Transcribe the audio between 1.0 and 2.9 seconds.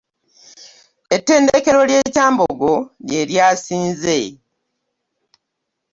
Ettendekero lya Kyambogo